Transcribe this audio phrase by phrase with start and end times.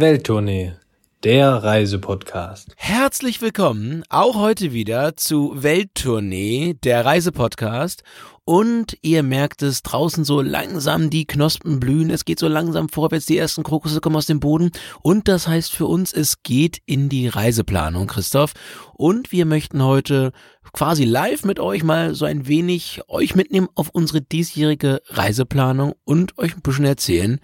[0.00, 0.74] Welttournee,
[1.24, 2.68] der Reisepodcast.
[2.76, 8.04] Herzlich willkommen auch heute wieder zu Welttournee, der Reisepodcast.
[8.44, 13.26] Und ihr merkt es draußen so langsam, die Knospen blühen, es geht so langsam vorwärts,
[13.26, 14.70] die ersten Krokusse kommen aus dem Boden.
[15.02, 18.52] Und das heißt für uns, es geht in die Reiseplanung, Christoph.
[18.94, 20.30] Und wir möchten heute
[20.72, 26.38] quasi live mit euch mal so ein wenig euch mitnehmen auf unsere diesjährige Reiseplanung und
[26.38, 27.40] euch ein bisschen erzählen,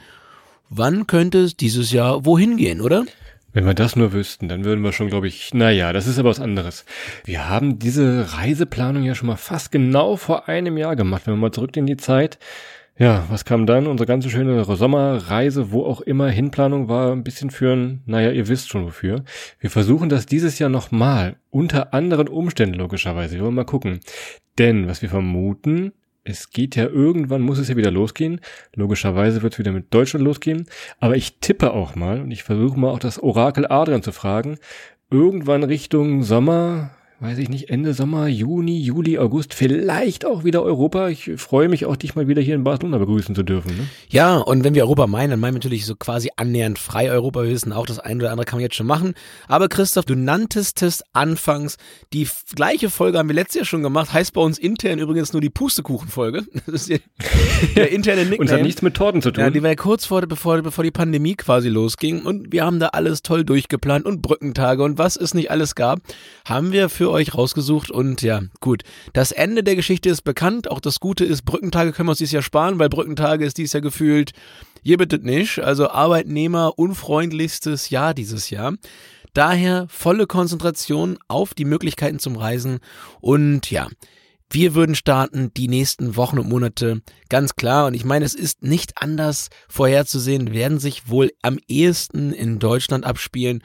[0.69, 3.05] wann könnte es dieses Jahr wohin gehen, oder?
[3.53, 6.31] Wenn wir das nur wüssten, dann würden wir schon, glaube ich, naja, das ist aber
[6.31, 6.85] was anderes.
[7.25, 11.39] Wir haben diese Reiseplanung ja schon mal fast genau vor einem Jahr gemacht, wenn wir
[11.41, 12.39] mal zurück in die Zeit.
[12.97, 13.87] Ja, was kam dann?
[13.87, 18.47] Unsere ganze schöne Sommerreise, wo auch immer Hinplanung war, ein bisschen für ein, naja, ihr
[18.49, 19.25] wisst schon wofür.
[19.59, 23.37] Wir versuchen das dieses Jahr nochmal, unter anderen Umständen logischerweise.
[23.37, 24.01] Wir wollen mal gucken.
[24.59, 25.93] Denn, was wir vermuten,
[26.25, 28.41] es geht ja irgendwann, muss es ja wieder losgehen.
[28.75, 30.67] Logischerweise wird es wieder mit Deutschland losgehen.
[30.99, 34.59] Aber ich tippe auch mal und ich versuche mal auch das Orakel Adrian zu fragen.
[35.11, 36.91] Irgendwann Richtung Sommer,
[37.25, 41.09] weiß ich nicht, Ende Sommer, Juni, Juli, August, vielleicht auch wieder Europa.
[41.09, 43.75] Ich freue mich auch, dich mal wieder hier in Barcelona begrüßen zu dürfen.
[43.75, 43.87] Ne?
[44.11, 47.43] Ja, und wenn wir Europa meinen, dann meinen wir natürlich so quasi annähernd frei Europa.
[47.43, 49.15] Wir wissen auch, das eine oder andere kann man jetzt schon machen.
[49.49, 51.79] Aber Christoph, du nanntest es anfangs,
[52.13, 55.41] die gleiche Folge haben wir letztes Jahr schon gemacht, heißt bei uns intern übrigens nur
[55.41, 56.45] die Pustekuchen-Folge.
[56.67, 57.01] Das ist
[57.77, 58.41] der interne Nickname.
[58.41, 59.45] und hat nichts mit Torten zu tun.
[59.45, 62.81] Ja, die war ja kurz vor, bevor, bevor die Pandemie quasi losging und wir haben
[62.81, 66.01] da alles toll durchgeplant und Brückentage und was es nicht alles gab,
[66.45, 68.83] haben wir für euch rausgesucht und ja, gut.
[69.13, 70.71] Das Ende der Geschichte ist bekannt.
[70.71, 73.73] Auch das Gute ist, Brückentage können wir uns dieses Jahr sparen, weil Brückentage ist dieses
[73.73, 74.33] Jahr gefühlt,
[74.83, 75.61] ihr bittet nicht.
[75.61, 78.75] Also Arbeitnehmer unfreundlichstes Jahr dieses Jahr.
[79.33, 82.79] Daher volle Konzentration auf die Möglichkeiten zum Reisen
[83.21, 83.89] und ja,
[84.51, 87.87] wir würden starten die nächsten Wochen und Monate ganz klar.
[87.87, 93.05] Und ich meine, es ist nicht anders vorherzusehen, werden sich wohl am ehesten in Deutschland
[93.05, 93.65] abspielen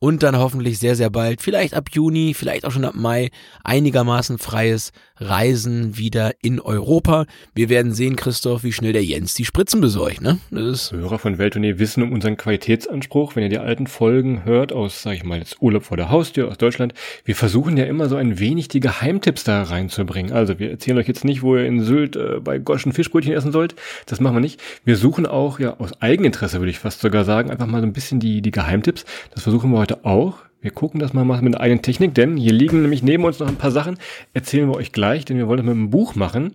[0.00, 3.30] und dann hoffentlich sehr, sehr bald, vielleicht ab Juni, vielleicht auch schon ab Mai,
[3.62, 7.26] einigermaßen freies Reisen wieder in Europa.
[7.54, 10.22] Wir werden sehen, Christoph, wie schnell der Jens die Spritzen besorgt.
[10.22, 10.38] Ne?
[10.50, 13.36] Das Hörer von Welttournee wissen um unseren Qualitätsanspruch.
[13.36, 16.48] Wenn ihr die alten Folgen hört aus, sag ich mal, jetzt Urlaub vor der Haustür
[16.48, 16.94] aus Deutschland,
[17.24, 20.32] wir versuchen ja immer so ein wenig die Geheimtipps da reinzubringen.
[20.32, 23.52] Also wir erzählen euch jetzt nicht, wo ihr in Sylt äh, bei Goschen Fischbrötchen essen
[23.52, 23.74] sollt.
[24.06, 24.58] Das machen wir nicht.
[24.84, 27.92] Wir suchen auch, ja, aus Eigeninteresse würde ich fast sogar sagen, einfach mal so ein
[27.92, 29.04] bisschen die, die Geheimtipps.
[29.34, 30.38] Das versuchen wir heute heute auch.
[30.60, 33.48] Wir gucken das mal mit einer eigenen Technik, denn hier liegen nämlich neben uns noch
[33.48, 33.96] ein paar Sachen.
[34.34, 36.54] Erzählen wir euch gleich, denn wir wollen das mit einem Buch machen.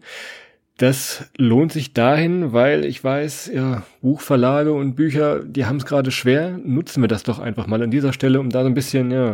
[0.78, 6.12] Das lohnt sich dahin, weil ich weiß, ja, Buchverlage und Bücher, die haben es gerade
[6.12, 6.60] schwer.
[6.64, 9.34] Nutzen wir das doch einfach mal an dieser Stelle, um da so ein bisschen, ja,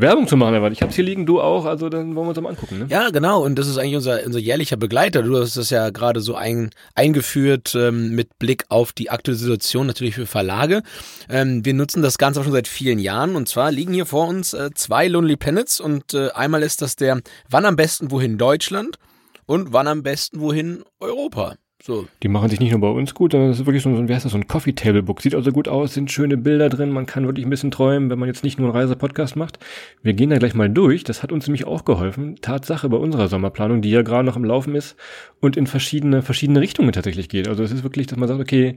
[0.00, 2.40] Werbung zu machen, weil ich hab's hier liegen, du auch, also dann wollen wir uns
[2.40, 2.78] mal angucken.
[2.78, 2.86] Ne?
[2.88, 5.22] Ja, genau, und das ist eigentlich unser, unser jährlicher Begleiter.
[5.22, 9.88] Du hast das ja gerade so ein, eingeführt ähm, mit Blick auf die aktuelle Situation,
[9.88, 10.82] natürlich für Verlage.
[11.28, 14.28] Ähm, wir nutzen das Ganze auch schon seit vielen Jahren und zwar liegen hier vor
[14.28, 17.20] uns äh, zwei Lonely Planets und äh, einmal ist das der
[17.50, 18.98] Wann am besten wohin Deutschland
[19.46, 21.56] und Wann am besten wohin Europa.
[21.80, 22.08] So.
[22.24, 24.14] Die machen sich nicht nur bei uns gut, sondern das ist wirklich so ein, wie
[24.14, 25.22] heißt das, so ein Coffee Table Book.
[25.22, 28.18] Sieht also gut aus, sind schöne Bilder drin, man kann wirklich ein bisschen träumen, wenn
[28.18, 29.60] man jetzt nicht nur einen Reisepodcast macht.
[30.02, 32.34] Wir gehen da gleich mal durch, das hat uns nämlich auch geholfen.
[32.40, 34.96] Tatsache bei unserer Sommerplanung, die ja gerade noch im Laufen ist
[35.40, 37.46] und in verschiedene, verschiedene Richtungen tatsächlich geht.
[37.46, 38.76] Also es ist wirklich, dass man sagt, okay,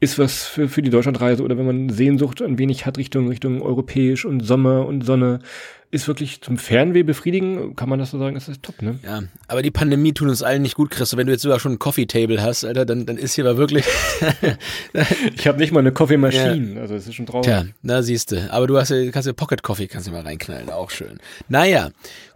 [0.00, 3.62] ist was für, für die Deutschlandreise oder wenn man Sehnsucht ein wenig hat Richtung, Richtung
[3.62, 5.38] europäisch und Sommer und Sonne,
[5.92, 8.98] ist wirklich zum Fernweh befriedigen, kann man das so sagen, ist das top, ne?
[9.02, 11.16] Ja, aber die Pandemie tut uns allen nicht gut, Chris.
[11.16, 13.56] Wenn du jetzt sogar schon ein Coffee Table hast, Alter, dann, dann ist hier aber
[13.56, 13.84] wirklich.
[15.36, 16.80] ich habe nicht mal eine Coffeemaschine, ja.
[16.80, 17.46] also das ist schon traurig.
[17.46, 18.52] Tja, da siehst du.
[18.52, 21.18] Aber du hast ja, kannst ja Pocket Coffee, kannst du mal reinknallen, auch schön.
[21.48, 21.90] Naja,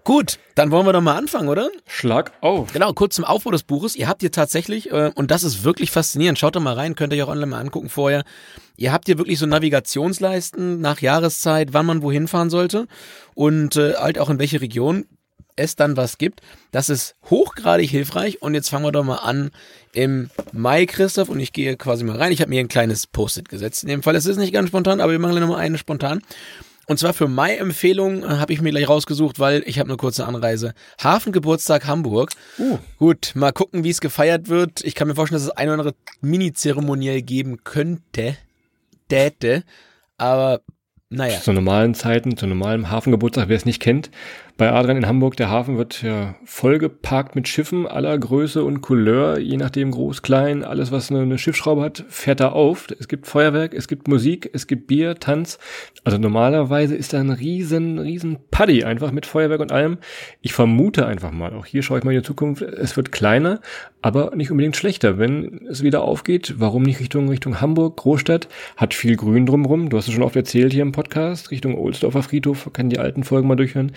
[0.05, 1.71] Gut, dann wollen wir doch mal anfangen, oder?
[1.87, 2.75] Schlag auf.
[2.75, 3.97] Genau, kurz zum Aufbau des Buches.
[3.97, 7.15] Ihr habt hier tatsächlich, äh, und das ist wirklich faszinierend, schaut doch mal rein, könnt
[7.15, 8.23] ihr euch auch online mal angucken vorher.
[8.77, 12.87] Ihr habt hier wirklich so Navigationsleisten nach Jahreszeit, wann man wohin fahren sollte
[13.35, 15.07] und äh, halt auch in welche Region
[15.57, 16.43] es dann was gibt.
[16.71, 19.53] Das ist hochgradig hilfreich und jetzt fangen wir doch mal an
[19.93, 22.33] im Mai, Christoph, und ich gehe quasi mal rein.
[22.33, 23.85] Ich habe mir ein kleines Post-it gesetzt.
[23.85, 26.21] In dem Fall, es ist nicht ganz spontan, aber wir machen nochmal eine spontan.
[26.87, 30.27] Und zwar für Mai-Empfehlung äh, habe ich mir gleich rausgesucht, weil ich habe eine kurze
[30.27, 30.75] Anreise.
[31.03, 32.31] Hafengeburtstag Hamburg.
[32.59, 32.79] Uh.
[32.99, 34.85] Gut, mal gucken, wie es gefeiert wird.
[34.85, 38.37] Ich kann mir vorstellen, dass es eine oder andere Mini-Zeremoniell geben könnte.
[39.11, 39.65] Däte.
[40.17, 40.61] Aber
[41.11, 41.41] naja.
[41.41, 44.11] Zu normalen Zeiten, zu normalem Hafengeburtstag, wer es nicht kennt,
[44.57, 49.39] bei Adrian in Hamburg, der Hafen wird ja vollgeparkt mit Schiffen aller Größe und Couleur,
[49.39, 52.87] je nachdem groß, klein, alles was eine, eine Schiffsschraube hat, fährt da auf.
[52.97, 55.59] Es gibt Feuerwerk, es gibt Musik, es gibt Bier, Tanz.
[56.05, 59.99] Also normalerweise ist da ein riesen, riesen Paddy einfach mit Feuerwerk und allem.
[60.41, 63.61] Ich vermute einfach mal, auch hier schaue ich mal in die Zukunft, es wird kleiner,
[64.03, 65.19] aber nicht unbedingt schlechter.
[65.19, 69.89] Wenn es wieder aufgeht, warum nicht Richtung, Richtung Hamburg, Großstadt, hat viel Grün drumrum.
[69.89, 73.25] Du hast es schon oft erzählt hier im Podcast, Richtung Ohlsdorfer Friedhof, kann die alten
[73.25, 73.91] Folgen mal durchhören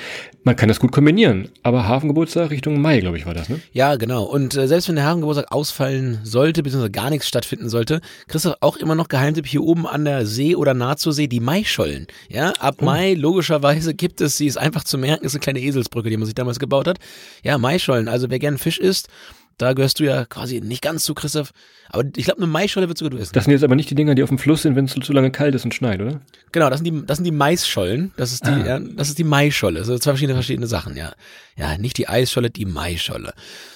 [0.48, 1.50] man kann das gut kombinieren.
[1.62, 3.60] Aber Hafengeburtstag Richtung Mai, glaube ich, war das, ne?
[3.74, 4.24] Ja, genau.
[4.24, 8.54] Und äh, selbst wenn der Hafengeburtstag ausfallen sollte, beziehungsweise gar nichts stattfinden sollte, kriegst du
[8.62, 12.08] auch immer noch Geheimtipp hier oben an der See oder nah zur See die Maischollen.
[12.30, 12.86] Ja, ab oh.
[12.86, 16.26] Mai, logischerweise gibt es sie, ist einfach zu merken, ist eine kleine Eselsbrücke, die man
[16.26, 16.98] sich damals gebaut hat.
[17.44, 18.08] Ja, Maischollen.
[18.08, 19.10] Also wer gern Fisch isst,
[19.58, 21.52] da gehörst du ja quasi nicht ganz zu, Christoph.
[21.90, 23.34] Aber ich glaube, eine Maisscholle wird sogar du essen.
[23.34, 25.14] Das sind jetzt aber nicht die Dinger, die auf dem Fluss sind, wenn es zu,
[25.14, 26.22] lange kalt ist und schneit, oder?
[26.52, 28.12] Genau, das sind die, das sind die Maisschollen.
[28.18, 28.66] Das ist die, ah.
[28.66, 29.80] ja, das ist die Maisscholle.
[29.80, 31.14] Also zwei verschiedene, verschiedene Sachen, ja.
[31.56, 33.34] Ja, nicht die Eisscholle, die Maisscholle.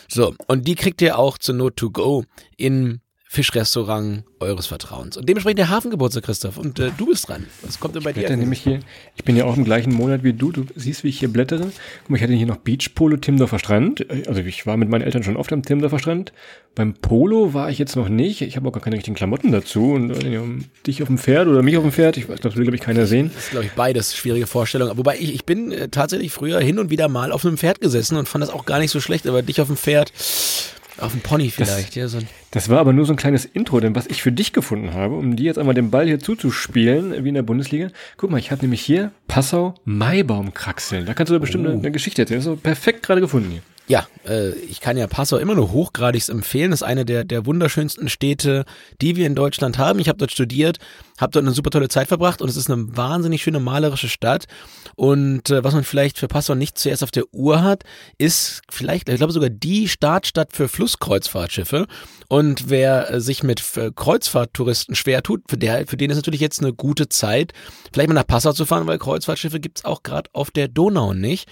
[0.08, 0.36] So.
[0.48, 2.26] Und die kriegt ihr auch zur Not to go
[2.58, 3.02] in
[3.34, 5.16] Fischrestaurant eures Vertrauens.
[5.16, 6.58] Und dementsprechend der Hafengeburtstag, Christoph.
[6.58, 7.46] Und äh, du bist dran.
[7.62, 8.36] Was kommt denn bei ich dir?
[8.36, 8.82] Nämlich hier,
[9.16, 10.52] ich bin ja auch im gleichen Monat wie du.
[10.52, 11.72] Du siehst, wie ich hier blättere.
[12.02, 14.06] Guck mal, ich hatte hier noch Beachpolo Timdorfer Strand.
[14.28, 16.34] Also ich war mit meinen Eltern schon oft am Timdorfer Strand.
[16.76, 18.42] Beim Polo war ich jetzt noch nicht.
[18.42, 19.94] Ich habe auch gar keine richtigen Klamotten dazu.
[19.94, 20.42] Und äh,
[20.86, 22.82] dich auf dem Pferd oder mich auf dem Pferd, ich weiß, das will, glaube ich,
[22.82, 23.32] keiner sehen.
[23.34, 24.98] Das ist, glaube ich, beides schwierige Vorstellungen.
[24.98, 28.18] Wobei ich, ich bin äh, tatsächlich früher hin und wieder mal auf einem Pferd gesessen
[28.18, 29.26] und fand das auch gar nicht so schlecht.
[29.26, 30.12] Aber dich auf dem Pferd
[30.98, 32.08] auf dem Pony vielleicht, das, ja.
[32.08, 32.20] So
[32.52, 35.16] das war aber nur so ein kleines Intro, denn was ich für dich gefunden habe,
[35.16, 37.90] um dir jetzt einmal den Ball hier zuzuspielen, wie in der Bundesliga.
[38.18, 41.06] Guck mal, ich habe nämlich hier Passau Maibaumkraxeln.
[41.06, 41.70] Da kannst du da bestimmt oh.
[41.70, 42.40] eine, eine, Geschichte erzählen.
[42.40, 43.62] Das ist so perfekt gerade gefunden hier.
[43.88, 46.72] Ja, äh, ich kann ja Passau immer nur hochgradig empfehlen.
[46.72, 48.66] Das ist eine der, der wunderschönsten Städte,
[49.02, 50.00] die wir in Deutschland haben.
[50.00, 50.78] Ich habe dort studiert,
[51.22, 54.46] habe dort eine super tolle Zeit verbracht und es ist eine wahnsinnig schöne malerische Stadt.
[54.96, 57.84] Und äh, was man vielleicht für Passau nicht zuerst auf der Uhr hat,
[58.18, 61.88] ist vielleicht, ich glaube sogar die Startstadt für Flusskreuzfahrtschiffe.
[62.28, 63.64] Und wer äh, sich mit
[63.96, 67.54] Kreuzfahrttouristen schwer tut, für, der, für den ist natürlich jetzt eine gute Zeit,
[67.94, 71.48] vielleicht mal nach Passau zu fahren, weil Kreuzfahrtschiffe gibt's auch gerade auf der Donau nicht.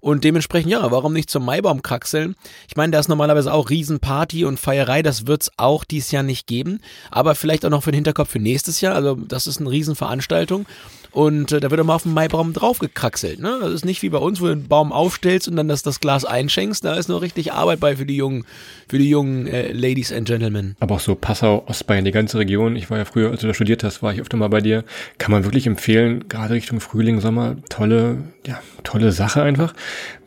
[0.00, 2.34] Und dementsprechend, ja, warum nicht zum Maibaum kraxeln?
[2.68, 6.46] Ich meine, da ist normalerweise auch Riesenparty und Feierei, das wird's auch dieses Jahr nicht
[6.46, 6.80] geben.
[7.10, 8.94] Aber vielleicht auch noch für den Hinterkopf für nächstes Jahr.
[8.94, 10.66] Also das ist eine Riesenveranstaltung.
[11.14, 13.38] Und äh, da wird immer auf den Maibaum draufgekraxelt.
[13.38, 13.58] Ne?
[13.60, 16.00] Das ist nicht wie bei uns, wo du den Baum aufstellst und dann das, das
[16.00, 16.84] Glas einschenkst.
[16.84, 18.44] Da ist nur richtig Arbeit bei für die jungen,
[18.88, 20.74] für die jungen äh, Ladies and Gentlemen.
[20.80, 22.74] Aber auch so Passau, Ostbayern, die ganze Region.
[22.74, 24.82] Ich war ja früher, als du da studiert hast, war ich öfter mal bei dir.
[25.18, 29.72] Kann man wirklich empfehlen, gerade Richtung Frühling, Sommer, tolle, ja, tolle Sache einfach.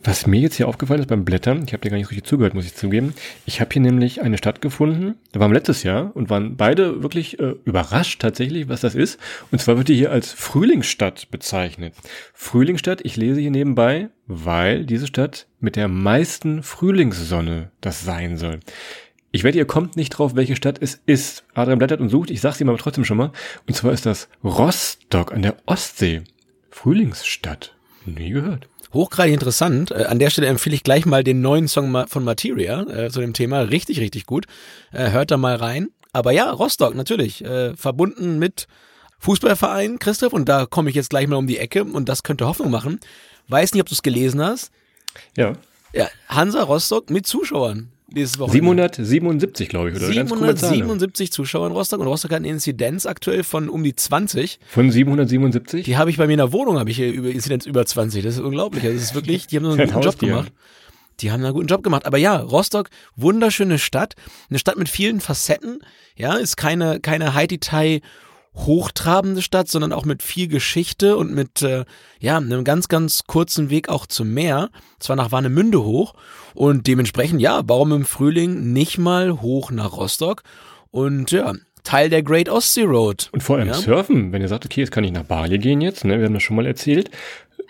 [0.08, 2.54] Was mir jetzt hier aufgefallen ist beim Blättern, ich habe dir gar nicht richtig zugehört,
[2.54, 3.14] muss ich zugeben.
[3.46, 7.04] Ich habe hier nämlich eine Stadt gefunden, da waren wir letztes Jahr und waren beide
[7.04, 9.20] wirklich äh, überrascht tatsächlich, was das ist.
[9.52, 10.32] Und zwar wird die hier als
[10.78, 11.96] Frühlingsstadt bezeichnet.
[12.36, 18.60] Frühlingsstadt, ich lese hier nebenbei, weil diese Stadt mit der meisten Frühlingssonne das sein soll.
[19.32, 21.46] Ich wette, ihr kommt nicht drauf, welche Stadt es ist.
[21.56, 23.32] Adrian blättert und sucht, ich sag's ihm aber trotzdem schon mal.
[23.68, 26.22] Und zwar ist das Rostock an der Ostsee.
[26.70, 27.76] Frühlingsstadt.
[28.06, 28.70] Nie gehört.
[28.94, 29.90] Hochgradig interessant.
[29.90, 33.20] Äh, an der Stelle empfehle ich gleich mal den neuen Song von Materia äh, zu
[33.20, 33.62] dem Thema.
[33.62, 34.46] Richtig, richtig gut.
[34.92, 35.88] Äh, hört da mal rein.
[36.14, 37.44] Aber ja, Rostock natürlich.
[37.44, 38.68] Äh, verbunden mit
[39.20, 40.34] Fußballverein, Christoph.
[40.34, 41.84] Und da komme ich jetzt gleich mal um die Ecke.
[41.84, 43.00] Und das könnte Hoffnung machen.
[43.48, 44.72] Weiß nicht, ob du es gelesen hast.
[45.36, 45.54] Ja.
[45.94, 48.90] Ja, Hansa Rostock mit Zuschauern dieses Wochenende.
[48.94, 50.08] 777, glaube ich, oder?
[50.08, 54.60] 777 Zuschauer in Rostock und Rostock hat eine Inzidenz aktuell von um die 20.
[54.68, 55.86] Von 777?
[55.86, 58.24] Die habe ich bei mir in der Wohnung, habe ich hier über Inzidenz über 20.
[58.24, 58.84] Das ist unglaublich.
[58.84, 60.52] Also das ist wirklich, die haben einen guten Job gemacht.
[61.20, 62.06] Die haben einen guten Job gemacht.
[62.06, 64.14] Aber ja, Rostock, wunderschöne Stadt.
[64.50, 65.80] Eine Stadt mit vielen Facetten.
[66.16, 68.02] Ja, ist keine, keine High-Detail
[68.58, 71.86] hochtrabende Stadt, sondern auch mit viel Geschichte und mit äh,
[72.20, 76.14] ja einem ganz ganz kurzen Weg auch zum Meer, zwar nach Warnemünde hoch
[76.54, 80.44] und dementsprechend ja, warum im Frühling nicht mal hoch nach Rostock
[80.92, 83.30] und ja, Teil der Great Ostsee Road.
[83.32, 83.74] Und vor allem ja.
[83.74, 86.34] Surfen, wenn ihr sagt, okay, jetzt kann ich nach Bali gehen jetzt, ne, wir haben
[86.34, 87.12] das schon mal erzählt,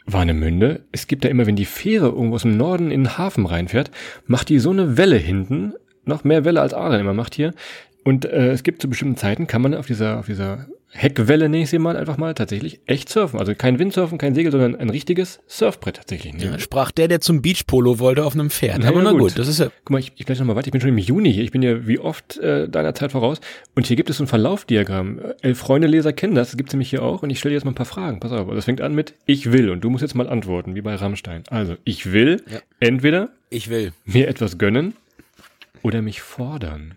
[0.07, 3.45] Warnemünde, es gibt da immer, wenn die Fähre irgendwo aus dem Norden in den Hafen
[3.45, 3.91] reinfährt,
[4.25, 5.73] macht die so eine Welle hinten,
[6.05, 7.53] noch mehr Welle als Adrian immer macht hier,
[8.07, 11.63] und äh, es gibt zu bestimmten Zeiten, kann man auf dieser, auf dieser Heckwelle, nenne
[11.63, 13.37] ich sie mal, einfach mal tatsächlich echt surfen.
[13.37, 16.33] Also kein Windsurfen, kein Segel, sondern ein richtiges Surfbrett tatsächlich.
[16.33, 16.45] Ne?
[16.45, 18.77] Ja, sprach der, der zum Beachpolo wollte, auf einem Pferd.
[18.79, 19.19] Na, Aber na gut.
[19.19, 19.65] gut, das ist ja.
[19.83, 20.67] Guck mal, ich, ich bleibe noch mal weiter.
[20.67, 21.43] Ich bin schon im Juni hier.
[21.43, 23.41] Ich bin ja wie oft äh, deiner Zeit voraus.
[23.75, 25.19] Und hier gibt es so ein Verlaufdiagramm.
[25.41, 26.51] Elf Freunde Leser kennen das.
[26.51, 27.23] Das gibt es nämlich hier auch.
[27.23, 28.21] Und ich stelle dir jetzt mal ein paar Fragen.
[28.21, 28.49] Pass auf.
[28.49, 29.69] Das fängt an mit Ich will.
[29.69, 31.43] Und du musst jetzt mal antworten, wie bei Rammstein.
[31.49, 32.59] Also, ich will ja.
[32.79, 34.93] entweder ich will mir etwas gönnen
[35.83, 36.93] oder mich fordern.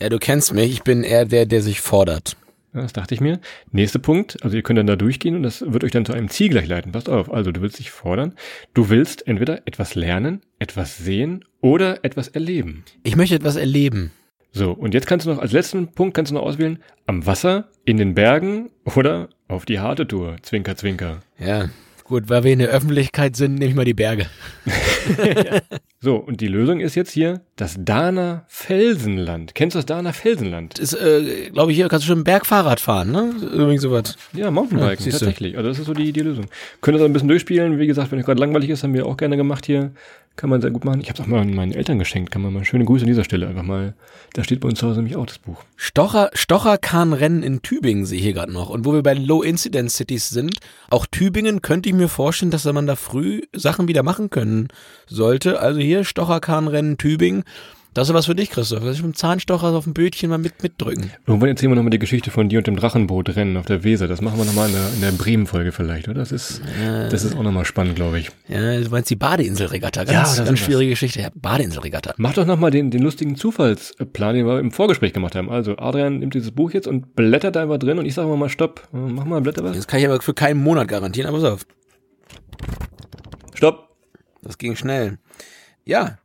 [0.00, 2.36] Ja, du kennst mich, ich bin eher der, der sich fordert.
[2.72, 3.40] Das dachte ich mir.
[3.72, 6.28] Nächster Punkt, also ihr könnt dann da durchgehen und das wird euch dann zu einem
[6.28, 6.92] Ziel gleich leiten.
[6.92, 8.34] Passt auf, also du willst dich fordern.
[8.74, 12.84] Du willst entweder etwas lernen, etwas sehen oder etwas erleben.
[13.02, 14.12] Ich möchte etwas erleben.
[14.52, 17.68] So, und jetzt kannst du noch, als letzten Punkt kannst du noch auswählen, am Wasser,
[17.84, 20.36] in den Bergen oder auf die harte Tour.
[20.42, 21.20] Zwinker, zwinker.
[21.38, 21.70] Ja,
[22.10, 24.26] gut, weil wir in der Öffentlichkeit sind, nehme ich mal die Berge.
[26.02, 29.54] So, und die Lösung ist jetzt hier das Dana Felsenland.
[29.54, 30.78] Kennst du das Dana Felsenland?
[30.78, 33.34] Ist, äh, glaube ich, hier kannst du schon Bergfahrrad fahren, ne?
[33.52, 34.16] Übrigens sowas.
[34.32, 35.58] Ja, Mountainbiken, Ja, tatsächlich.
[35.58, 36.46] Also das ist so die, die Lösung.
[36.80, 37.78] Könnt ihr das ein bisschen durchspielen.
[37.78, 39.90] Wie gesagt, wenn es gerade langweilig ist, haben wir auch gerne gemacht hier.
[40.36, 41.00] Kann man sehr gut machen.
[41.00, 42.30] Ich habe es auch mal meinen Eltern geschenkt.
[42.30, 43.94] Kann man mal schöne Grüße an dieser Stelle einfach mal.
[44.32, 45.62] Da steht bei uns zu Hause nämlich auch das Buch.
[45.76, 48.70] Stocher, Stocherkahnrennen in Tübingen sehe ich hier gerade noch.
[48.70, 50.58] Und wo wir bei den Low-Incidence-Cities sind,
[50.88, 54.68] auch Tübingen könnte ich mir vorstellen, dass man da früh Sachen wieder machen können
[55.06, 55.60] sollte.
[55.60, 57.44] Also hier Stocherkahnrennen Tübingen.
[57.92, 58.84] Das ist was für dich, Christoph.
[58.84, 61.10] Das ist mit dem Zahnstocher auf dem Bötchen mal mit, mitdrücken.
[61.26, 64.06] Irgendwann erzählen wir nochmal die Geschichte von dir und dem Drachenbootrennen auf der Weser.
[64.06, 66.20] Das machen wir nochmal in der, in der Bremen-Folge vielleicht, oder?
[66.20, 66.62] Das ist,
[67.10, 68.30] das ist auch nochmal spannend, glaube ich.
[68.46, 70.04] Ja, du meinst die Badeinselregatta.
[70.04, 71.20] Ganz, Ja, ganz schwierige Geschichte.
[71.20, 72.14] Ja, Badeinselregatta.
[72.16, 75.50] Mach doch nochmal den, den lustigen Zufallsplan, den wir im Vorgespräch gemacht haben.
[75.50, 78.48] Also, Adrian nimmt dieses Buch jetzt und blättert da einfach drin und ich sage mal
[78.48, 78.88] Stopp.
[78.92, 79.74] Mach mal, blätter was.
[79.74, 81.66] Das kann ich aber für keinen Monat garantieren, aber pass auf.
[83.54, 83.88] Stopp.
[84.42, 85.18] Das ging schnell.
[85.84, 86.18] Ja.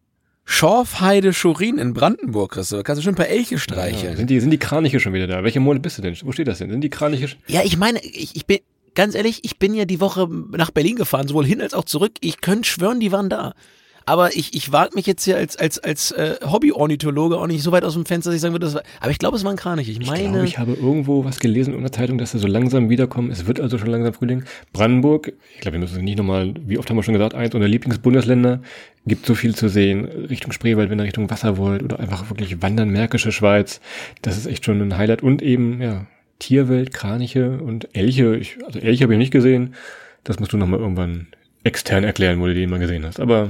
[0.46, 2.84] Schorfheide Schurin in Brandenburg, Christoph.
[2.84, 4.16] Kannst du schon ein paar Elche streicheln.
[4.16, 5.44] Sind die, sind die Kraniche schon wieder da?
[5.44, 6.16] Welcher Monat bist du denn?
[6.24, 6.70] Wo steht das denn?
[6.70, 7.26] Sind die Kraniche?
[7.26, 8.60] sch- Ja, ich meine, ich, ich bin,
[8.94, 12.14] ganz ehrlich, ich bin ja die Woche nach Berlin gefahren, sowohl hin als auch zurück.
[12.22, 13.54] Ich könnte schwören, die waren da.
[14.08, 17.72] Aber ich, ich wage mich jetzt hier als, als, als äh, Hobby-Ornithologe auch nicht so
[17.72, 19.56] weit aus dem Fenster, dass ich sagen würde, das war, aber ich glaube, es waren
[19.56, 19.92] Kraniche.
[19.92, 22.48] Ich Ich meine, glaube, ich habe irgendwo was gelesen in einer Zeitung, dass sie so
[22.48, 23.32] langsam wiederkommen.
[23.32, 24.44] Es wird also schon langsam Frühling.
[24.74, 27.70] Brandenburg, ich glaube, wir müssen nicht nochmal, wie oft haben wir schon gesagt, eins unserer
[27.70, 28.62] Lieblingsbundesländer,
[29.08, 30.06] gibt so viel zu sehen.
[30.06, 33.82] Richtung Spreewald, wenn ihr Richtung Wasser wollt oder einfach wirklich wandern, Märkische Schweiz.
[34.22, 35.24] Das ist echt schon ein Highlight.
[35.24, 36.06] Und eben, ja,
[36.40, 38.36] Tierwelt, Kraniche und Elche.
[38.36, 39.74] Ich, also Elche habe ich nicht gesehen.
[40.24, 41.28] Das musst du nochmal irgendwann
[41.64, 43.20] extern erklären, wo du den mal gesehen hast.
[43.20, 43.50] Aber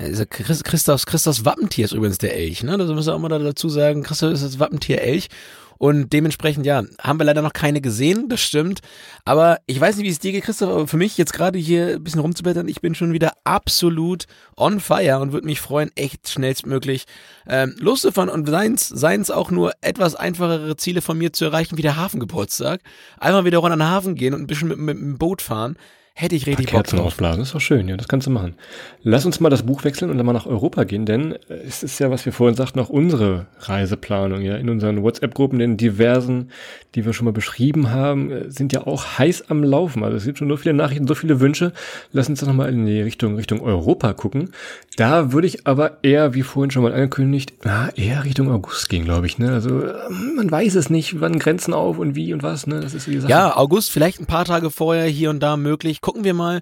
[0.00, 2.78] Also Christ, Christophs, Christophs Wappentier ist übrigens der Elch, ne?
[2.78, 4.02] Das müssen wir auch mal da dazu sagen.
[4.02, 5.28] Christoph ist das Wappentier Elch.
[5.76, 8.80] Und dementsprechend, ja, haben wir leider noch keine gesehen, das stimmt.
[9.24, 11.94] Aber ich weiß nicht, wie es dir geht, Christoph, aber für mich jetzt gerade hier
[11.94, 14.24] ein bisschen rumzublättern, ich bin schon wieder absolut
[14.56, 17.06] on fire und würde mich freuen, echt schnellstmöglich
[17.46, 21.82] ähm, loszufahren und seins, seins auch nur etwas einfachere Ziele von mir zu erreichen, wie
[21.82, 22.82] der Hafengeburtstag.
[23.18, 25.76] Einmal wieder runter an den Hafen gehen und ein bisschen mit, mit dem Boot fahren.
[26.20, 27.06] Hätte ich richtig Bock Kerzen drauf.
[27.06, 28.54] ausblasen, ist doch schön, ja, das kannst du machen.
[29.02, 31.98] Lass uns mal das Buch wechseln und dann mal nach Europa gehen, denn es ist
[31.98, 36.50] ja, was wir vorhin sagten, auch unsere Reiseplanung, ja, in unseren WhatsApp-Gruppen, den diversen,
[36.94, 40.04] die wir schon mal beschrieben haben, äh, sind ja auch heiß am Laufen.
[40.04, 41.72] Also es gibt schon so viele Nachrichten, so viele Wünsche.
[42.12, 44.50] Lass uns doch nochmal in die Richtung, Richtung Europa gucken.
[44.96, 49.04] Da würde ich aber eher, wie vorhin schon mal angekündigt, na, eher Richtung August gehen,
[49.04, 49.52] glaube ich, ne?
[49.52, 49.94] Also, äh,
[50.36, 52.80] man weiß es nicht, wann Grenzen auf und wie und was, ne?
[52.80, 53.30] Das ist so die Sache.
[53.30, 56.00] Ja, August, vielleicht ein paar Tage vorher hier und da möglich.
[56.10, 56.60] Gucken wir mal.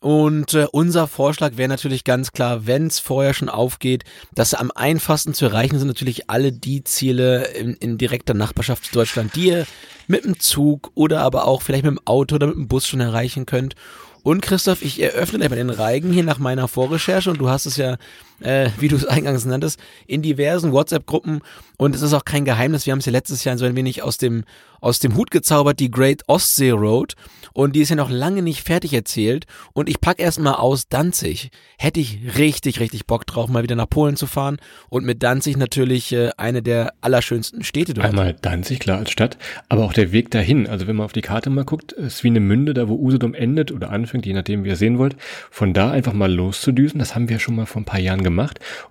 [0.00, 4.04] Und äh, unser Vorschlag wäre natürlich ganz klar, wenn es vorher schon aufgeht,
[4.34, 8.92] dass am einfachsten zu erreichen sind natürlich alle die Ziele in, in direkter Nachbarschaft zu
[8.92, 9.66] Deutschland, die ihr
[10.06, 13.00] mit dem Zug oder aber auch vielleicht mit dem Auto oder mit dem Bus schon
[13.00, 13.74] erreichen könnt.
[14.22, 17.64] Und Christoph, ich eröffne gleich mal den Reigen hier nach meiner Vorrecherche und du hast
[17.64, 17.96] es ja,
[18.40, 21.40] äh, wie du es eingangs nanntest, in diversen WhatsApp-Gruppen
[21.76, 24.02] und es ist auch kein Geheimnis, wir haben es ja letztes Jahr so ein wenig
[24.02, 24.44] aus dem,
[24.80, 27.14] aus dem Hut gezaubert, die Great Ostsee Road
[27.52, 31.50] und die ist ja noch lange nicht fertig erzählt und ich pack erstmal aus Danzig.
[31.78, 35.56] Hätte ich richtig, richtig Bock drauf, mal wieder nach Polen zu fahren und mit Danzig
[35.56, 38.06] natürlich äh, eine der allerschönsten Städte dort.
[38.06, 40.66] Einmal Danzig, klar, als Stadt, aber auch der Weg dahin.
[40.66, 43.34] Also wenn man auf die Karte mal guckt, ist wie eine Münde, da wo Usedom
[43.34, 45.16] endet oder anfängt, je nachdem, wie ihr sehen wollt.
[45.50, 48.29] Von da einfach mal loszudüsen, das haben wir schon mal vor ein paar Jahren gemacht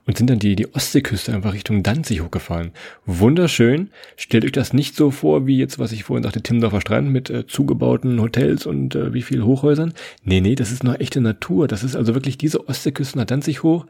[0.06, 2.72] und sind dann die, die Ostseeküste einfach Richtung Danzig hochgefahren.
[3.06, 3.90] Wunderschön.
[4.16, 7.30] Stellt euch das nicht so vor, wie jetzt, was ich vorhin sagte, Timmendorfer Strand mit
[7.30, 9.94] äh, zugebauten Hotels und äh, wie viel Hochhäusern.
[10.24, 11.68] Nee, nee, das ist noch echte Natur.
[11.68, 13.86] Das ist also wirklich diese Ostseeküste nach Danzig hoch.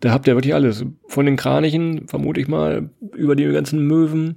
[0.00, 0.84] Da habt ihr wirklich alles.
[1.06, 4.36] Von den Kranichen, vermute ich mal, über die ganzen Möwen,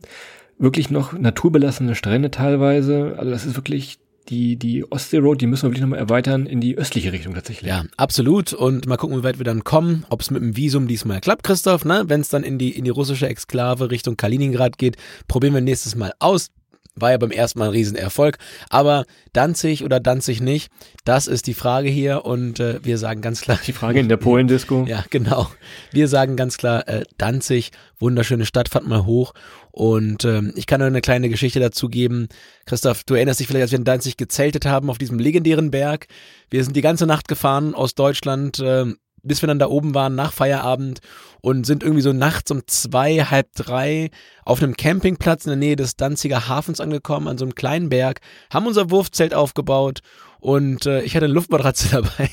[0.57, 3.15] wirklich noch naturbelassene Strände teilweise.
[3.17, 3.97] Also das ist wirklich
[4.29, 7.69] die, die Ostsee Road, die müssen wir wirklich nochmal erweitern in die östliche Richtung tatsächlich.
[7.69, 8.53] Ja, absolut.
[8.53, 10.05] Und mal gucken, wie weit wir dann kommen.
[10.09, 11.85] Ob es mit dem Visum diesmal klappt, Christoph.
[11.85, 12.03] Ne?
[12.07, 15.95] Wenn es dann in die, in die russische Exklave Richtung Kaliningrad geht, probieren wir nächstes
[15.95, 16.49] Mal aus.
[16.95, 18.37] War ja beim ersten Mal ein Riesenerfolg.
[18.69, 20.71] Aber Danzig oder Danzig nicht,
[21.03, 22.25] das ist die Frage hier.
[22.25, 23.59] Und äh, wir sagen ganz klar.
[23.67, 24.85] Die Frage in der Polendisco.
[24.95, 25.49] Ja, genau.
[25.91, 29.33] Wir sagen ganz klar, äh, Danzig, wunderschöne Stadt, fahrt mal hoch.
[29.71, 32.29] Und ähm, ich kann nur eine kleine Geschichte dazu geben.
[32.65, 36.07] Christoph, du erinnerst dich vielleicht, als wir in Danzig gezeltet haben auf diesem legendären Berg.
[36.49, 38.61] Wir sind die ganze Nacht gefahren aus Deutschland.
[38.63, 40.99] ähm, bis wir dann da oben waren nach Feierabend
[41.41, 44.09] und sind irgendwie so nachts um zwei, halb drei
[44.45, 48.21] auf einem Campingplatz in der Nähe des Danziger Hafens angekommen, an so einem kleinen Berg,
[48.51, 49.99] haben unser Wurfzelt aufgebaut
[50.45, 52.29] und äh, ich hatte eine Luftmatratze dabei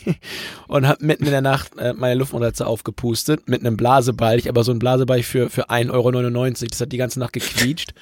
[0.68, 4.70] und habe mitten in der Nacht äh, meine Luftmatratze aufgepustet mit einem Blasebalg, aber so
[4.70, 6.66] ein Blasebalg für, für 1,99 Euro.
[6.68, 7.94] Das hat die ganze Nacht gequietscht.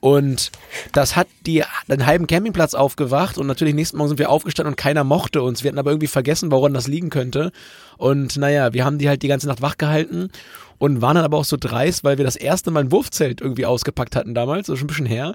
[0.00, 0.52] Und
[0.94, 4.76] das hat die, den halben Campingplatz aufgewacht und natürlich nächsten Morgen sind wir aufgestanden und
[4.76, 5.62] keiner mochte uns.
[5.62, 7.52] Wir hatten aber irgendwie vergessen, woran das liegen könnte.
[7.98, 10.30] Und naja, wir haben die halt die ganze Nacht wach gehalten
[10.78, 13.66] und waren dann aber auch so dreist, weil wir das erste Mal ein Wurfzelt irgendwie
[13.66, 15.34] ausgepackt hatten damals, das ist schon ein bisschen her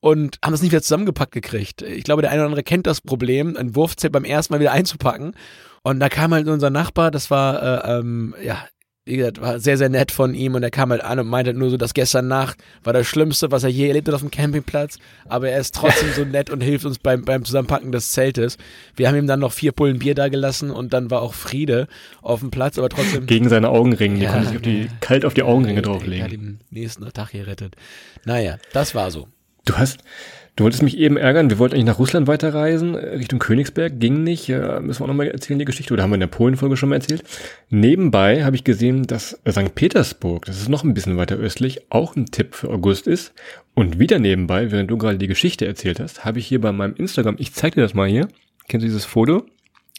[0.00, 1.82] und haben es nicht wieder zusammengepackt gekriegt.
[1.82, 4.72] Ich glaube, der eine oder andere kennt das Problem, ein Wurfzelt beim ersten Mal wieder
[4.72, 5.34] einzupacken.
[5.82, 8.66] Und da kam halt unser Nachbar, das war, äh, ähm, ja,
[9.06, 11.54] wie gesagt, war sehr, sehr nett von ihm und er kam halt an und meinte
[11.54, 14.30] nur so, dass gestern Nacht war das Schlimmste, was er je erlebt hat auf dem
[14.30, 18.58] Campingplatz, aber er ist trotzdem so nett und hilft uns beim, beim Zusammenpacken des Zeltes.
[18.94, 21.88] Wir haben ihm dann noch vier Pullen Bier da gelassen und dann war auch Friede
[22.20, 23.26] auf dem Platz, aber trotzdem.
[23.26, 26.26] Gegen seine Augenringe, die ja, konnte sich auf die, kalt auf die Augenringe drauflegen.
[26.26, 27.76] Ja, den nächsten Tag gerettet.
[28.26, 29.28] Naja, das war so.
[29.70, 29.98] Du hast,
[30.56, 34.24] du wolltest mich eben ärgern, wir wollten eigentlich nach Russland weiterreisen, äh, Richtung Königsberg, ging
[34.24, 36.88] nicht, müssen wir auch nochmal erzählen, die Geschichte, oder haben wir in der Polen-Folge schon
[36.88, 37.22] mal erzählt.
[37.68, 39.76] Nebenbei habe ich gesehen, dass St.
[39.76, 43.32] Petersburg, das ist noch ein bisschen weiter östlich, auch ein Tipp für August ist.
[43.74, 46.96] Und wieder nebenbei, während du gerade die Geschichte erzählt hast, habe ich hier bei meinem
[46.96, 48.26] Instagram, ich zeig dir das mal hier,
[48.66, 49.46] kennst du dieses Foto?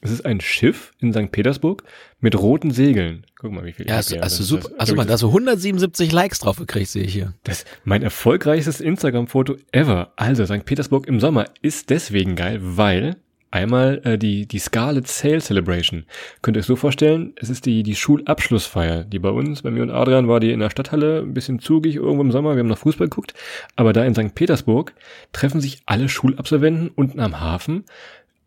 [0.01, 1.31] Es ist ein Schiff in St.
[1.31, 1.83] Petersburg
[2.19, 3.25] mit roten Segeln.
[3.37, 3.87] Guck mal, wie viel.
[3.87, 4.69] Ja, hast, hast du super.
[4.79, 7.33] Also mal, da so 177 Likes drauf gekriegt, sehe ich hier.
[7.43, 10.11] Das ist mein erfolgreichstes Instagram-Foto ever.
[10.15, 10.65] Also St.
[10.65, 13.17] Petersburg im Sommer ist deswegen geil, weil
[13.51, 16.05] einmal äh, die die Scarlet Sail Celebration.
[16.41, 17.33] Könnt ihr euch so vorstellen?
[17.35, 20.61] Es ist die die Schulabschlussfeier, die bei uns, bei mir und Adrian war die in
[20.61, 22.55] der Stadthalle ein bisschen zugig irgendwo im Sommer.
[22.55, 23.33] Wir haben noch Fußball geguckt,
[23.75, 24.33] aber da in St.
[24.33, 24.93] Petersburg
[25.33, 27.83] treffen sich alle Schulabsolventen unten am Hafen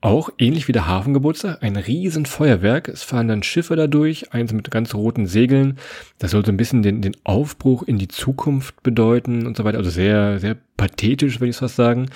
[0.04, 2.88] auch ähnlich wie der Hafengeburtstag, ein riesen Feuerwerk.
[2.88, 5.78] Es fahren dann Schiffe dadurch, eins mit ganz roten Segeln.
[6.18, 9.78] Das soll so ein bisschen den, den Aufbruch in die Zukunft bedeuten und so weiter.
[9.78, 12.10] Also sehr, sehr pathetisch, würde ich fast sagen.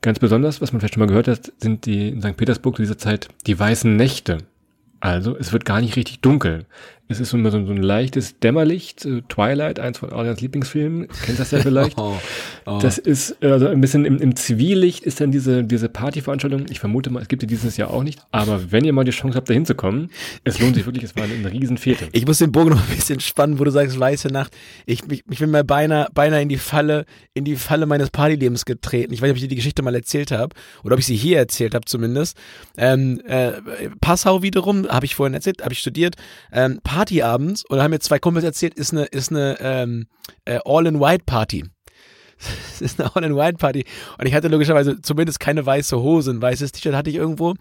[0.00, 2.36] Ganz besonders, was man vielleicht schon mal gehört hat, sind die in St.
[2.36, 4.38] Petersburg zu dieser Zeit die weißen Nächte.
[4.98, 6.66] Also, es wird gar nicht richtig dunkel.
[7.10, 11.38] Es ist so ein, so ein leichtes Dämmerlicht, äh, Twilight, eins von Adrians Lieblingsfilmen, kennt
[11.38, 11.96] das ja vielleicht.
[11.98, 12.14] oh,
[12.66, 12.78] oh.
[12.82, 16.66] Das ist also ein bisschen im, im Zivillecht ist dann diese diese Partyveranstaltung.
[16.68, 18.20] Ich vermute mal, es gibt die dieses Jahr auch nicht.
[18.30, 20.10] Aber wenn ihr mal die Chance habt, da hinzukommen,
[20.44, 21.04] es lohnt sich wirklich.
[21.04, 22.08] Es war eine, eine Riesenfete.
[22.12, 24.54] Ich muss den Bogen noch ein bisschen spannen, wo du sagst weiße Nacht.
[24.84, 28.66] Ich, ich, ich bin mal beinahe beinahe in die Falle in die Falle meines Partylebens
[28.66, 29.14] getreten.
[29.14, 31.16] Ich weiß nicht, ob ich dir die Geschichte mal erzählt habe oder ob ich sie
[31.16, 32.36] hier erzählt habe zumindest.
[32.76, 33.52] Ähm, äh,
[34.00, 36.16] Passau wiederum habe ich vorhin erzählt, habe ich studiert.
[36.52, 40.08] Ähm, Partyabend und haben mir zwei Kumpels erzählt, ist eine, ist eine ähm,
[40.44, 41.64] äh, All-in-White-Party.
[42.72, 43.84] Es ist eine All-in-White-Party.
[44.18, 46.32] Und ich hatte logischerweise zumindest keine weiße Hose.
[46.32, 47.54] Ein weißes T-Shirt hatte ich irgendwo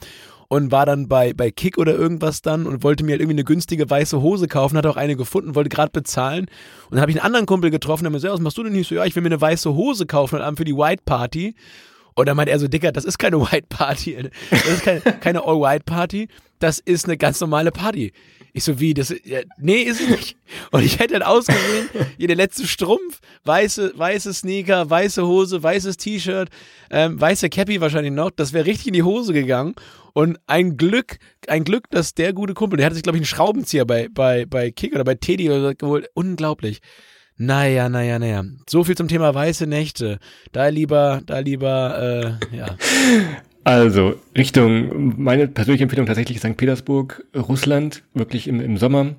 [0.47, 3.43] und war dann bei, bei Kick oder irgendwas dann und wollte mir halt irgendwie eine
[3.43, 6.45] günstige weiße Hose kaufen, hatte auch eine gefunden, wollte gerade bezahlen
[6.85, 8.71] und dann habe ich einen anderen Kumpel getroffen, der mir so, was machst du denn
[8.71, 11.53] nicht so, ja, ich will mir eine weiße Hose kaufen für die White Party
[12.15, 15.43] und dann meint er so, Dicker, das ist keine White Party, das ist keine, keine
[15.43, 18.13] All-White Party, das ist eine ganz normale Party.
[18.57, 20.37] Ich so, wie, das, ja, nee, ist es nicht.
[20.71, 25.97] Und ich hätte dann ausgesehen, hier der letzte Strumpf, weiße, weiße Sneaker, weiße Hose, weißes
[25.97, 26.49] T-Shirt,
[26.89, 29.75] ähm, weiße Cappy wahrscheinlich noch, das wäre richtig in die Hose gegangen.
[30.13, 33.27] Und ein Glück, ein Glück, dass der gute Kumpel, der hatte sich, glaube ich, einen
[33.27, 36.09] Schraubenzieher bei, bei, bei Kick oder bei Teddy oder so geholt.
[36.15, 36.79] Unglaublich.
[37.35, 38.43] Naja, naja, naja.
[38.67, 40.17] So viel zum Thema weiße Nächte.
[40.51, 42.75] Da lieber, da lieber, äh, ja.
[43.67, 46.55] Also, Richtung, meine persönliche Empfehlung tatsächlich St.
[46.55, 49.15] Petersburg, Russland, wirklich im, im Sommer.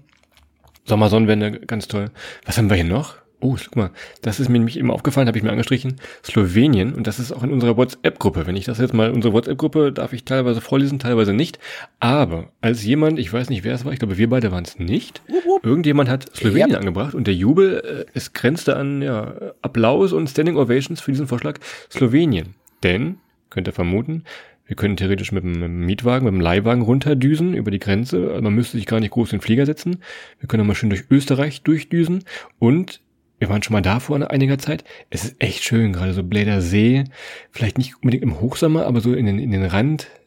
[0.87, 2.11] Sommersonnenwende, ganz toll.
[2.46, 3.16] Was haben wir hier noch?
[3.40, 3.90] Oh, guck mal,
[4.22, 5.96] das ist mir nämlich eben aufgefallen, habe ich mir angestrichen.
[6.24, 8.46] Slowenien, und das ist auch in unserer WhatsApp-Gruppe.
[8.46, 11.58] Wenn ich das jetzt mal, unsere WhatsApp-Gruppe darf ich teilweise vorlesen, teilweise nicht.
[12.00, 14.78] Aber als jemand, ich weiß nicht, wer es war, ich glaube, wir beide waren es
[14.78, 15.20] nicht,
[15.62, 16.78] irgendjemand hat Slowenien yep.
[16.78, 21.26] angebracht und der Jubel, äh, es grenzte an ja, Applaus und Standing Ovations für diesen
[21.26, 21.58] Vorschlag.
[21.90, 22.54] Slowenien.
[22.82, 23.18] Denn
[23.50, 24.24] könnt ihr vermuten.
[24.66, 28.28] Wir können theoretisch mit dem Mietwagen, mit dem Leihwagen runterdüsen über die Grenze.
[28.28, 30.02] Also man müsste sich gar nicht groß in den Flieger setzen.
[30.40, 32.24] Wir können mal schön durch Österreich durchdüsen.
[32.58, 33.00] Und
[33.38, 34.84] wir waren schon mal da vor einiger Zeit.
[35.08, 37.04] Es ist echt schön, gerade so Bläder See.
[37.50, 39.64] Vielleicht nicht unbedingt im Hochsommer, aber so in den, in den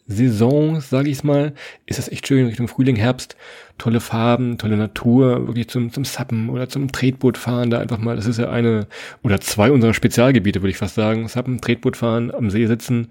[0.08, 1.54] Randsaisons, sage ich mal,
[1.86, 3.36] ist das echt schön Richtung Frühling, Herbst.
[3.78, 8.16] Tolle Farben, tolle Natur, wirklich zum, zum Sappen oder zum Tretboot fahren da einfach mal.
[8.16, 8.88] Das ist ja eine
[9.24, 11.28] oder zwei unserer Spezialgebiete, würde ich fast sagen.
[11.28, 13.08] Sappen, Tretboot fahren, am See sitzen.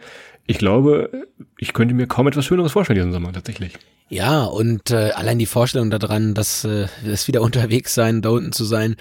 [0.46, 1.10] Ich glaube,
[1.58, 3.74] ich könnte mir kaum etwas Schöneres vorstellen diesen Sommer, tatsächlich.
[4.08, 8.52] Ja, und äh, allein die Vorstellung daran, dass äh, das wieder unterwegs sein, da unten
[8.52, 8.96] zu sein,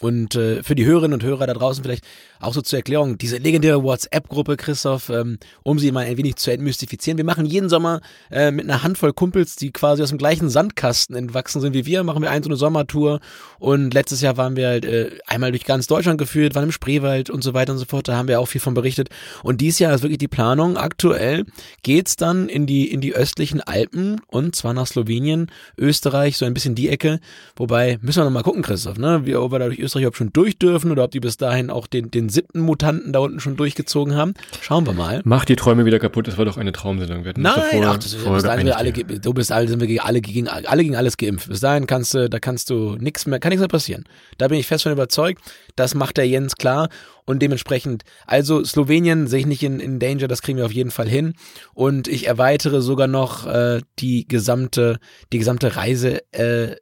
[0.00, 2.04] und äh, für die Hörerinnen und Hörer da draußen vielleicht
[2.40, 6.50] auch so zur Erklärung, diese legendäre WhatsApp-Gruppe, Christoph, ähm, um sie mal ein wenig zu
[6.50, 7.18] entmystifizieren.
[7.18, 11.16] Wir machen jeden Sommer äh, mit einer Handvoll Kumpels, die quasi aus dem gleichen Sandkasten
[11.16, 13.20] entwachsen sind wie wir, machen wir ein so eine Sommertour.
[13.58, 17.30] Und letztes Jahr waren wir halt äh, einmal durch ganz Deutschland geführt, waren im Spreewald
[17.30, 18.08] und so weiter und so fort.
[18.08, 19.08] Da haben wir auch viel von berichtet.
[19.42, 20.76] Und dieses Jahr ist wirklich die Planung.
[20.76, 21.44] Aktuell
[21.82, 26.54] geht's dann in die, in die östlichen Alpen und zwar nach Slowenien, Österreich, so ein
[26.54, 27.20] bisschen die Ecke.
[27.56, 29.26] Wobei, müssen wir noch mal gucken, Christoph, ne?
[29.26, 31.70] Wie, ob wir da durch Österreich überhaupt schon durch dürfen oder ob die bis dahin
[31.70, 34.34] auch den, den siebten Mutanten da unten schon durchgezogen haben.
[34.60, 35.20] Schauen wir mal.
[35.24, 37.24] Mach die Träume wieder kaputt, das war doch eine Traumsendung.
[37.24, 39.86] Wir Nein, davor- ach, das ist, bis dahin wir alle, du bist alle, sind wir
[39.86, 41.48] gegen alle gegen alle gegen alles geimpft.
[41.48, 44.04] Bis dahin kannst du, da kannst du nichts mehr, kann nichts mehr passieren.
[44.38, 45.40] Da bin ich fest von überzeugt.
[45.76, 46.88] Das macht der Jens klar
[47.24, 50.90] und dementsprechend, also Slowenien sehe ich nicht in, in Danger, das kriegen wir auf jeden
[50.90, 51.34] Fall hin.
[51.74, 54.98] Und ich erweitere sogar noch äh, die gesamte,
[55.32, 56.74] die gesamte Reise äh,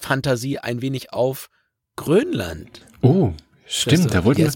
[0.00, 1.48] Fantasie ein wenig auf
[1.96, 2.82] Grönland.
[3.02, 3.32] Oh,
[3.66, 4.46] stimmt, da wollten wir.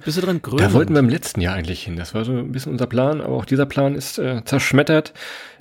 [0.58, 1.96] Da wollten wir im letzten Jahr eigentlich hin.
[1.96, 5.12] Das war so ein bisschen unser Plan, aber auch dieser Plan ist äh, zerschmettert.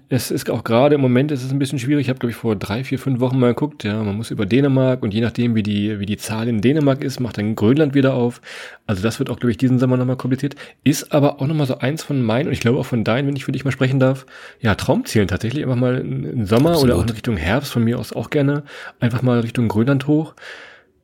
[0.09, 2.05] Es ist auch gerade im Moment ist es ein bisschen schwierig.
[2.05, 3.83] Ich habe, glaube ich, vor drei, vier, fünf Wochen mal geguckt.
[3.83, 7.03] Ja, man muss über Dänemark und je nachdem, wie die, wie die Zahl in Dänemark
[7.03, 8.39] ist, macht dann Grönland wieder auf.
[8.85, 10.55] Also das wird auch, glaube ich, diesen Sommer nochmal kompliziert.
[10.85, 13.35] Ist aber auch nochmal so eins von meinen und ich glaube auch von deinen, wenn
[13.35, 14.25] ich für dich mal sprechen darf.
[14.61, 16.89] Ja, Traumzielen tatsächlich einfach mal im Sommer Absolut.
[16.89, 18.63] oder auch in Richtung Herbst von mir aus auch gerne.
[19.01, 20.35] Einfach mal Richtung Grönland hoch.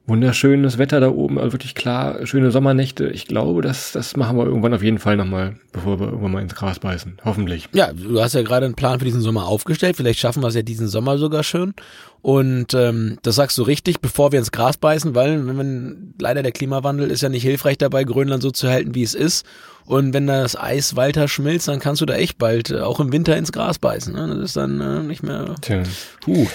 [0.06, 3.08] Wunderschönes Wetter da oben, also wirklich klar, schöne Sommernächte.
[3.08, 6.42] Ich glaube, das, das machen wir irgendwann auf jeden Fall nochmal, bevor wir irgendwann mal
[6.42, 7.20] ins Gras beißen.
[7.24, 7.70] Hoffentlich.
[7.72, 9.96] Ja, du hast ja gerade einen Plan für diesen Sommer aufgestellt.
[9.96, 11.74] Vielleicht schaffen wir es ja diesen Sommer sogar schön.
[12.22, 16.44] Und ähm, das sagst du richtig, bevor wir ins Gras beißen, weil wenn man, leider
[16.44, 19.46] der Klimawandel ist ja nicht hilfreich dabei, Grönland so zu halten, wie es ist.
[19.86, 23.14] Und wenn das Eis weiter schmilzt, dann kannst du da echt bald äh, auch im
[23.14, 24.14] Winter ins Gras beißen.
[24.14, 24.28] Ne?
[24.28, 25.56] Das ist dann äh, nicht mehr.
[25.62, 25.84] Tja.
[26.20, 26.48] Puh.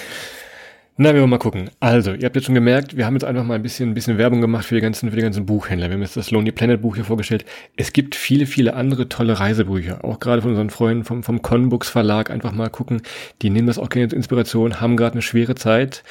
[1.01, 1.69] Na, wir wollen mal gucken.
[1.79, 4.17] Also, ihr habt jetzt schon gemerkt, wir haben jetzt einfach mal ein bisschen, ein bisschen
[4.17, 5.87] Werbung gemacht für die ganzen, für die ganzen Buchhändler.
[5.87, 7.45] Wir haben jetzt das Lonely Planet Buch hier vorgestellt.
[7.77, 10.03] Es gibt viele, viele andere tolle Reisebücher.
[10.03, 12.29] Auch gerade von unseren Freunden vom, vom Conbooks Verlag.
[12.31, 13.01] Einfach mal gucken.
[13.41, 16.03] Die nehmen das auch gerne als Inspiration, haben gerade eine schwere Zeit.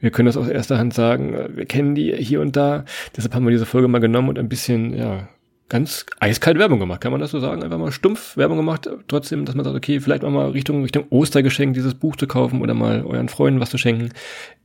[0.00, 1.34] Wir können das aus erster Hand sagen.
[1.54, 2.84] Wir kennen die hier und da.
[3.16, 5.26] Deshalb haben wir diese Folge mal genommen und ein bisschen, ja,
[5.68, 7.62] ganz eiskalt Werbung gemacht, kann man das so sagen?
[7.62, 11.74] Einfach mal stumpf Werbung gemacht, trotzdem, dass man sagt, okay, vielleicht mal Richtung, Richtung Ostergeschenk
[11.74, 14.10] dieses Buch zu kaufen oder mal euren Freunden was zu schenken,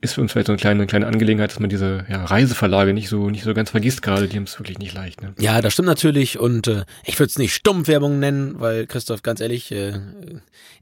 [0.01, 3.09] ist für uns vielleicht so eine kleine, kleine Angelegenheit, dass man diese ja, Reiseverlage nicht
[3.09, 5.21] so, nicht so ganz vergisst gerade, die haben es wirklich nicht leicht.
[5.21, 5.33] Ne?
[5.39, 6.39] Ja, das stimmt natürlich.
[6.39, 9.99] Und äh, ich würde es nicht Stummwerbung nennen, weil Christoph, ganz ehrlich, äh,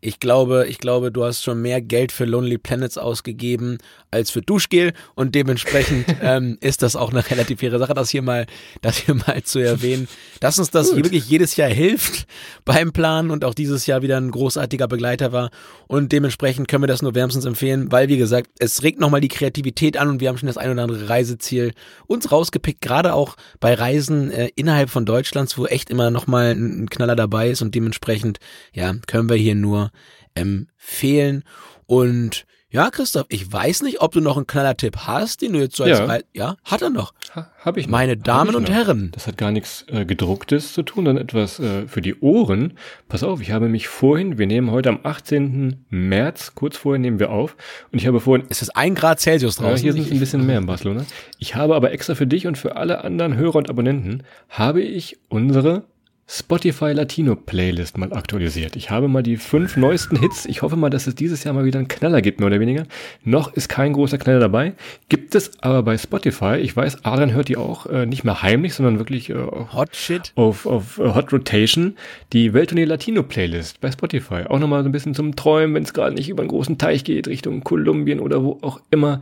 [0.01, 3.79] ich glaube, ich glaube, du hast schon mehr Geld für Lonely Planets ausgegeben
[4.11, 4.93] als für Duschgel.
[5.15, 8.45] Und dementsprechend ähm, ist das auch eine relativ faire Sache, das hier mal,
[8.81, 10.07] das hier mal zu erwähnen,
[10.39, 12.27] dass uns das hier wirklich jedes Jahr hilft
[12.65, 15.49] beim Planen und auch dieses Jahr wieder ein großartiger Begleiter war.
[15.87, 19.29] Und dementsprechend können wir das nur wärmstens empfehlen, weil wie gesagt, es regt nochmal die
[19.29, 21.73] Kreativität an und wir haben schon das ein oder andere Reiseziel
[22.07, 26.83] uns rausgepickt, gerade auch bei Reisen äh, innerhalb von Deutschlands, wo echt immer nochmal ein,
[26.83, 28.39] ein Knaller dabei ist und dementsprechend,
[28.73, 29.91] ja, können wir hier nur
[30.35, 31.43] empfehlen.
[31.85, 35.77] Und ja, Christoph, ich weiß nicht, ob du noch einen Knallertipp hast, den du jetzt
[35.77, 36.17] so als Ja.
[36.33, 37.13] Ja, hat er noch.
[37.35, 37.91] Ha, hab ich noch.
[37.91, 38.73] Meine Damen und noch.
[38.75, 39.11] Herren.
[39.13, 42.73] Das hat gar nichts äh, gedrucktes zu tun, sondern etwas äh, für die Ohren.
[43.07, 45.85] Pass auf, ich habe mich vorhin, wir nehmen heute am 18.
[45.89, 47.55] März, kurz vorher nehmen wir auf,
[47.91, 49.83] und ich habe vorhin Es ist ein Grad Celsius Ja, draußen.
[49.83, 51.05] hier sind es ein bisschen mehr in Barcelona.
[51.39, 55.17] Ich habe aber extra für dich und für alle anderen Hörer und Abonnenten habe ich
[55.29, 55.83] unsere
[56.29, 58.75] Spotify Latino Playlist mal aktualisiert.
[58.75, 60.45] Ich habe mal die fünf neuesten Hits.
[60.45, 62.85] Ich hoffe mal, dass es dieses Jahr mal wieder einen Knaller gibt, mehr oder weniger.
[63.23, 64.73] Noch ist kein großer Knaller dabei.
[65.07, 66.57] Gibt es aber bei Spotify.
[66.57, 70.33] Ich weiß, Adrian hört die auch äh, nicht mehr heimlich, sondern wirklich äh, Hot Shit.
[70.35, 71.95] auf, auf äh, Hot Rotation
[72.33, 74.43] die Welttournee Latino Playlist bei Spotify.
[74.49, 77.05] Auch nochmal so ein bisschen zum Träumen, wenn es gerade nicht über einen großen Teich
[77.05, 79.21] geht, Richtung Kolumbien oder wo auch immer.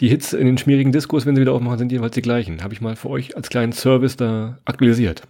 [0.00, 2.62] Die Hits in den schmierigen Diskos, wenn sie wieder aufmachen, sind jeweils die gleichen.
[2.62, 5.22] Habe ich mal für euch als kleinen Service da aktualisiert.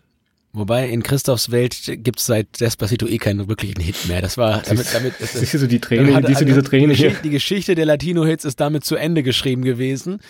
[0.57, 4.23] Wobei in Christophs Welt gibt's seit Despacito eh keinen wirklichen Hit mehr.
[4.23, 6.71] Das war damit, damit ist Siehst du so die Träne, hat- siehst du diese also
[6.71, 7.03] Träne die?
[7.03, 10.21] Geschichte, die Geschichte der Latino-Hits ist damit zu Ende geschrieben gewesen.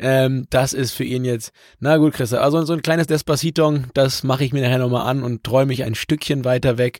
[0.00, 4.24] Ähm, das ist für ihn jetzt, na gut, Chris, also so ein kleines Despacito, das
[4.24, 6.98] mache ich mir nachher nochmal an und träume mich ein Stückchen weiter weg.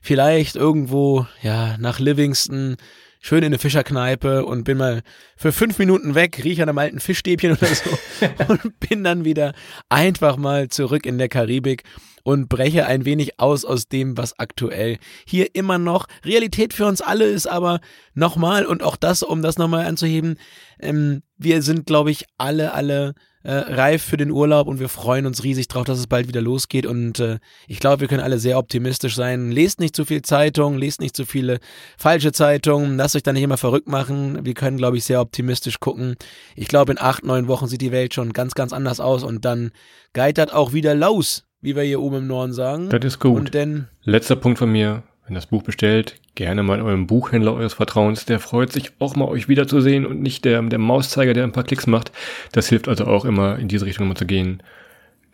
[0.00, 2.76] Vielleicht irgendwo, ja, nach Livingston,
[3.22, 5.02] schön in eine Fischerkneipe und bin mal
[5.36, 7.90] für fünf Minuten weg, rieche an einem alten Fischstäbchen oder so
[8.48, 9.54] und bin dann wieder
[9.88, 11.84] einfach mal zurück in der Karibik
[12.24, 17.00] und breche ein wenig aus aus dem, was aktuell hier immer noch Realität für uns
[17.00, 17.80] alle ist, aber
[18.12, 20.36] nochmal und auch das, um das nochmal anzuheben,
[20.80, 25.26] ähm, wir sind, glaube ich, alle, alle äh, reif für den Urlaub und wir freuen
[25.26, 26.86] uns riesig drauf, dass es bald wieder losgeht.
[26.86, 29.50] Und äh, ich glaube, wir können alle sehr optimistisch sein.
[29.50, 31.58] Lest nicht zu viel Zeitung, lest nicht zu viele
[31.96, 34.44] falsche Zeitungen, lasst euch da nicht immer verrückt machen.
[34.44, 36.16] Wir können, glaube ich, sehr optimistisch gucken.
[36.56, 39.44] Ich glaube, in acht, neun Wochen sieht die Welt schon ganz, ganz anders aus und
[39.44, 39.72] dann
[40.12, 42.90] geitert auch wieder los, wie wir hier oben im Norden sagen.
[42.90, 43.38] Das ist gut.
[43.38, 45.04] Und denn Letzter Punkt von mir.
[45.26, 48.24] Wenn das Buch bestellt, gerne mal eurem Buchhändler eures Vertrauens.
[48.24, 51.64] Der freut sich auch mal, euch wiederzusehen und nicht der, der Mauszeiger, der ein paar
[51.64, 52.12] Klicks macht.
[52.52, 54.62] Das hilft also auch immer, in diese Richtung mal zu gehen.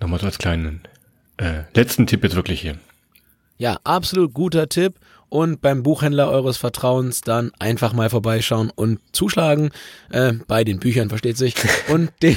[0.01, 0.83] Nochmal so als kleinen
[1.38, 2.77] äh, letzten Tipp jetzt wirklich hier.
[3.57, 4.94] Ja, absolut guter Tipp.
[5.31, 9.71] Und beim Buchhändler eures Vertrauens dann einfach mal vorbeischauen und zuschlagen.
[10.11, 11.55] Äh, bei den Büchern, versteht sich.
[11.88, 12.37] Und dem,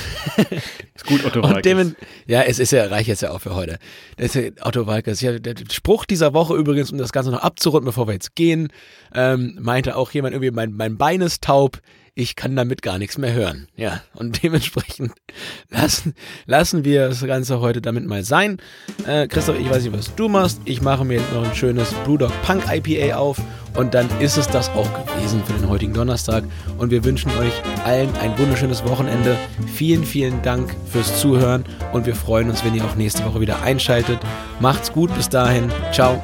[0.95, 1.95] Ist gut, Otto und dem
[2.27, 3.80] ja, es ist ja, reicht jetzt ja auch für heute.
[4.17, 5.21] Das ist Otto Walkes.
[5.21, 8.71] Ja, der Spruch dieser Woche übrigens, um das Ganze noch abzurunden, bevor wir jetzt gehen,
[9.13, 11.80] ähm, meinte auch jemand irgendwie, mein, mein Bein ist taub,
[12.13, 13.67] ich kann damit gar nichts mehr hören.
[13.76, 15.13] Ja, und dementsprechend
[15.69, 16.13] lassen,
[16.45, 18.58] lassen wir das Ganze heute damit mal sein.
[19.06, 20.62] Äh, Christoph, ich weiß nicht, was du machst.
[20.65, 23.41] Ich mache mir jetzt noch ein schönes Brewdog Punk IPA auf
[23.76, 26.43] und dann ist es das auch gewesen für den heutigen Donnerstag.
[26.78, 27.54] Und wir wünschen euch
[27.86, 29.38] allen ein wunderschönes Wochenende.
[29.74, 33.62] Vielen, vielen Dank fürs Zuhören und wir freuen uns, wenn ihr auch nächste Woche wieder
[33.62, 34.19] einschaltet.
[34.60, 35.71] Macht's gut, bis dahin.
[35.91, 36.24] Ciao.